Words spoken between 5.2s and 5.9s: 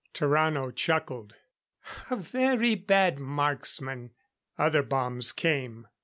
came.